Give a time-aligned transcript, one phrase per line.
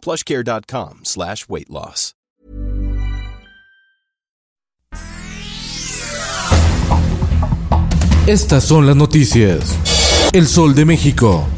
[0.00, 2.14] plushcare.com slash weight loss.
[8.26, 9.76] Estas son las noticias.
[10.32, 11.48] El Sol de México.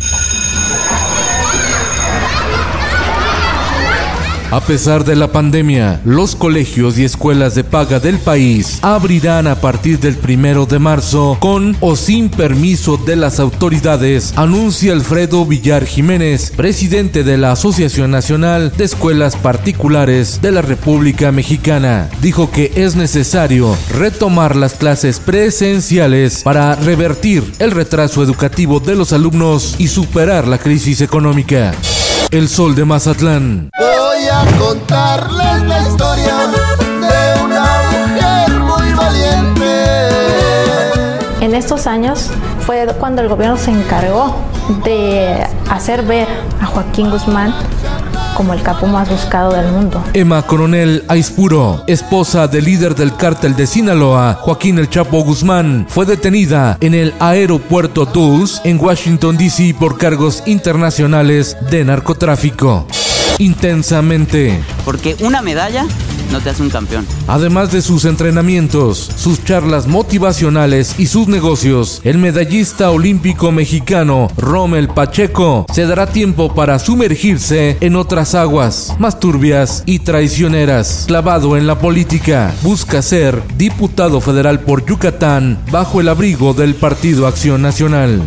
[4.52, 9.55] A pesar de la pandemia, los colegios y escuelas de paga del país abrirán a
[9.55, 15.87] partir del primero de marzo con o sin permiso de las autoridades, anuncia Alfredo Villar
[15.87, 22.11] Jiménez, presidente de la Asociación Nacional de Escuelas Particulares de la República Mexicana.
[22.20, 29.14] Dijo que es necesario retomar las clases presenciales para revertir el retraso educativo de los
[29.14, 31.73] alumnos y superar la crisis económica.
[32.30, 33.70] El Sol de Mazatlán.
[34.23, 36.37] Voy a contarles la historia
[36.77, 39.73] de una mujer muy valiente.
[41.41, 44.37] En estos años fue cuando el gobierno se encargó
[44.84, 46.29] de hacer ver
[46.61, 47.53] a Joaquín Guzmán
[48.37, 50.01] como el capo más buscado del mundo.
[50.14, 56.07] Emma Coronel Aispuro, esposa del líder del cártel de Sinaloa, Joaquín El Chapo Guzmán, fue
[56.07, 59.75] detenida en el aeropuerto Dulles en Washington, D.C.
[59.81, 62.86] por cargos internacionales de narcotráfico.
[63.38, 64.61] Intensamente.
[64.84, 65.86] Porque una medalla
[66.33, 67.06] no te hace un campeón.
[67.28, 74.89] Además de sus entrenamientos, sus charlas motivacionales y sus negocios, el medallista olímpico mexicano Rommel
[74.89, 81.05] Pacheco se dará tiempo para sumergirse en otras aguas más turbias y traicioneras.
[81.06, 87.27] Clavado en la política, busca ser diputado federal por Yucatán bajo el abrigo del Partido
[87.27, 88.22] Acción Nacional.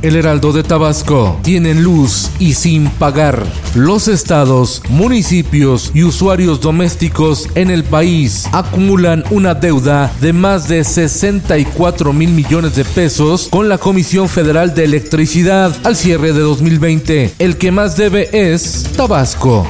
[0.00, 3.44] El Heraldo de Tabasco tienen luz y sin pagar.
[3.74, 10.84] Los estados, municipios y usuarios domésticos en el país acumulan una deuda de más de
[10.84, 17.34] 64 mil millones de pesos con la Comisión Federal de Electricidad al cierre de 2020.
[17.40, 19.66] El que más debe es Tabasco.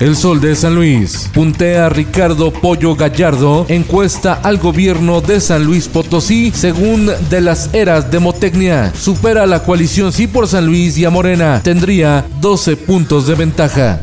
[0.00, 1.28] El Sol de San Luis.
[1.34, 3.66] Puntea Ricardo Pollo Gallardo.
[3.68, 8.92] Encuesta al gobierno de San Luis Potosí según de las eras de Motecnia.
[8.94, 11.60] Supera la coalición Sí por San Luis y a Morena.
[11.64, 14.00] Tendría 12 puntos de ventaja.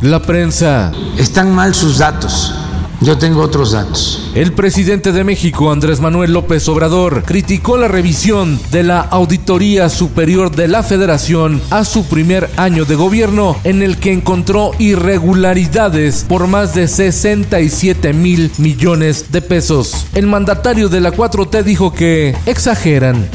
[0.00, 0.90] La prensa.
[1.16, 2.52] Están mal sus datos.
[3.00, 4.30] Yo tengo otros datos.
[4.34, 10.50] El presidente de México, Andrés Manuel López Obrador, criticó la revisión de la Auditoría Superior
[10.50, 16.48] de la Federación a su primer año de gobierno, en el que encontró irregularidades por
[16.48, 20.06] más de 67 mil millones de pesos.
[20.14, 23.28] El mandatario de la 4T dijo que exageran.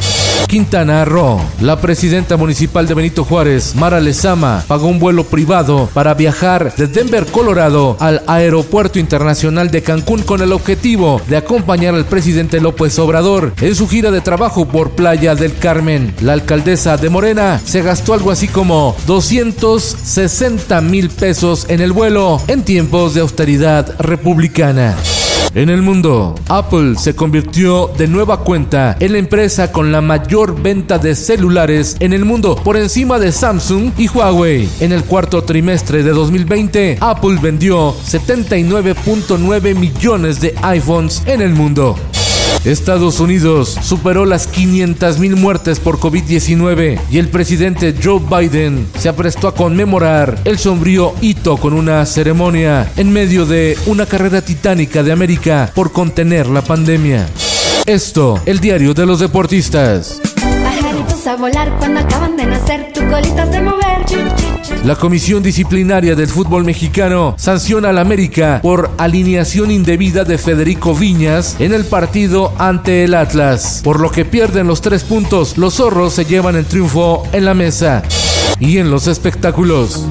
[0.47, 1.39] Quintana Roo.
[1.61, 6.87] La presidenta municipal de Benito Juárez, Mara Lezama, pagó un vuelo privado para viajar de
[6.87, 12.97] Denver, Colorado, al Aeropuerto Internacional de Cancún con el objetivo de acompañar al presidente López
[12.99, 16.13] Obrador en su gira de trabajo por Playa del Carmen.
[16.21, 22.41] La alcaldesa de Morena se gastó algo así como 260 mil pesos en el vuelo
[22.47, 24.95] en tiempos de austeridad republicana.
[25.55, 30.61] En el mundo, Apple se convirtió de nueva cuenta en la empresa con la mayor
[30.61, 34.67] venta de celulares en el mundo por encima de Samsung y Huawei.
[34.79, 41.95] En el cuarto trimestre de 2020, Apple vendió 79.9 millones de iPhones en el mundo.
[42.65, 49.47] Estados Unidos superó las 500.000 muertes por COVID-19 y el presidente Joe Biden se aprestó
[49.47, 55.11] a conmemorar el sombrío hito con una ceremonia en medio de una carrera titánica de
[55.11, 57.27] América por contener la pandemia.
[57.85, 60.21] Esto, el diario de los deportistas.
[60.63, 61.72] Pajaritos a volar
[64.83, 71.55] La Comisión Disciplinaria del Fútbol Mexicano sanciona al América por alineación indebida de Federico Viñas
[71.59, 75.57] en el partido ante el Atlas, por lo que pierden los tres puntos.
[75.57, 78.03] Los zorros se llevan el triunfo en la mesa.
[78.59, 80.05] Y en los espectáculos.